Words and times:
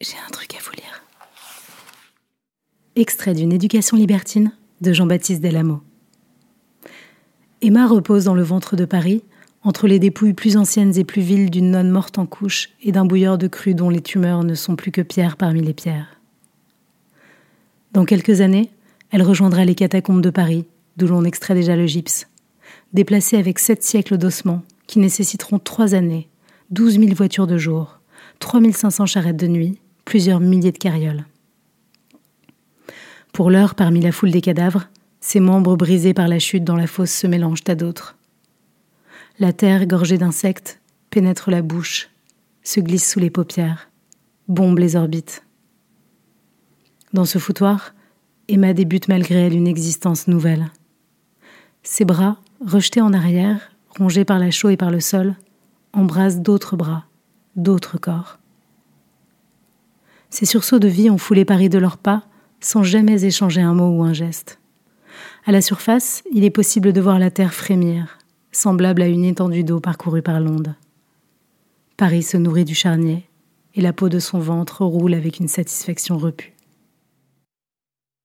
J'ai 0.00 0.16
un 0.24 0.30
truc 0.30 0.54
à 0.54 0.58
vous 0.62 0.70
lire. 0.76 1.02
Extrait 2.94 3.34
d'une 3.34 3.52
éducation 3.52 3.96
libertine 3.96 4.52
de 4.80 4.92
Jean-Baptiste 4.92 5.42
Delamo. 5.42 5.82
Emma 7.62 7.88
repose 7.88 8.26
dans 8.26 8.34
le 8.34 8.44
ventre 8.44 8.76
de 8.76 8.84
Paris, 8.84 9.24
entre 9.64 9.88
les 9.88 9.98
dépouilles 9.98 10.34
plus 10.34 10.56
anciennes 10.56 10.96
et 10.96 11.02
plus 11.02 11.22
viles 11.22 11.50
d'une 11.50 11.72
nonne 11.72 11.90
morte 11.90 12.16
en 12.16 12.26
couche 12.26 12.70
et 12.80 12.92
d'un 12.92 13.06
bouilleur 13.06 13.38
de 13.38 13.48
cru 13.48 13.74
dont 13.74 13.90
les 13.90 14.00
tumeurs 14.00 14.44
ne 14.44 14.54
sont 14.54 14.76
plus 14.76 14.92
que 14.92 15.00
pierres 15.00 15.36
parmi 15.36 15.62
les 15.62 15.74
pierres. 15.74 16.20
Dans 17.90 18.04
quelques 18.04 18.40
années, 18.40 18.70
elle 19.10 19.22
rejoindra 19.24 19.64
les 19.64 19.74
catacombes 19.74 20.22
de 20.22 20.30
Paris, 20.30 20.64
d'où 20.96 21.08
l'on 21.08 21.24
extrait 21.24 21.54
déjà 21.54 21.74
le 21.74 21.88
gypse, 21.88 22.28
déplacée 22.92 23.36
avec 23.36 23.58
sept 23.58 23.82
siècles 23.82 24.16
d'ossements 24.16 24.62
qui 24.86 25.00
nécessiteront 25.00 25.58
trois 25.58 25.96
années, 25.96 26.28
douze 26.70 26.98
mille 26.98 27.16
voitures 27.16 27.48
de 27.48 27.58
jour, 27.58 27.98
trois 28.38 28.60
mille 28.60 28.76
cinq 28.76 28.90
cents 28.90 29.06
charrettes 29.06 29.36
de 29.36 29.48
nuit, 29.48 29.80
plusieurs 30.08 30.40
milliers 30.40 30.72
de 30.72 30.78
carrioles. 30.78 31.26
Pour 33.34 33.50
l'heure, 33.50 33.74
parmi 33.74 34.00
la 34.00 34.10
foule 34.10 34.30
des 34.30 34.40
cadavres, 34.40 34.88
ses 35.20 35.38
membres 35.38 35.76
brisés 35.76 36.14
par 36.14 36.28
la 36.28 36.38
chute 36.38 36.64
dans 36.64 36.76
la 36.76 36.86
fosse 36.86 37.10
se 37.10 37.26
mélangent 37.26 37.68
à 37.68 37.74
d'autres. 37.74 38.16
La 39.38 39.52
terre, 39.52 39.84
gorgée 39.86 40.16
d'insectes, 40.16 40.80
pénètre 41.10 41.50
la 41.50 41.60
bouche, 41.60 42.08
se 42.62 42.80
glisse 42.80 43.06
sous 43.06 43.20
les 43.20 43.28
paupières, 43.28 43.90
bombe 44.48 44.78
les 44.78 44.96
orbites. 44.96 45.44
Dans 47.12 47.26
ce 47.26 47.38
foutoir, 47.38 47.92
Emma 48.48 48.72
débute 48.72 49.08
malgré 49.08 49.48
elle 49.48 49.56
une 49.56 49.68
existence 49.68 50.26
nouvelle. 50.26 50.70
Ses 51.82 52.06
bras, 52.06 52.38
rejetés 52.64 53.02
en 53.02 53.12
arrière, 53.12 53.72
rongés 53.98 54.24
par 54.24 54.38
la 54.38 54.50
chaux 54.50 54.70
et 54.70 54.78
par 54.78 54.90
le 54.90 55.00
sol, 55.00 55.36
embrassent 55.92 56.40
d'autres 56.40 56.76
bras, 56.78 57.04
d'autres 57.56 57.98
corps. 57.98 58.37
Ces 60.30 60.46
sursauts 60.46 60.78
de 60.78 60.88
vie 60.88 61.10
ont 61.10 61.18
foulé 61.18 61.44
Paris 61.44 61.68
de 61.68 61.78
leurs 61.78 61.98
pas 61.98 62.24
sans 62.60 62.82
jamais 62.82 63.24
échanger 63.24 63.60
un 63.60 63.74
mot 63.74 63.98
ou 63.98 64.02
un 64.02 64.12
geste. 64.12 64.58
À 65.46 65.52
la 65.52 65.62
surface, 65.62 66.22
il 66.32 66.44
est 66.44 66.50
possible 66.50 66.92
de 66.92 67.00
voir 67.00 67.18
la 67.18 67.30
terre 67.30 67.54
frémir, 67.54 68.18
semblable 68.52 69.02
à 69.02 69.06
une 69.06 69.24
étendue 69.24 69.64
d'eau 69.64 69.80
parcourue 69.80 70.22
par 70.22 70.40
l'onde. 70.40 70.74
Paris 71.96 72.22
se 72.22 72.36
nourrit 72.36 72.64
du 72.64 72.74
charnier, 72.74 73.28
et 73.74 73.80
la 73.80 73.92
peau 73.92 74.08
de 74.08 74.18
son 74.18 74.38
ventre 74.38 74.84
roule 74.84 75.14
avec 75.14 75.38
une 75.38 75.48
satisfaction 75.48 76.18
repue. 76.18 76.54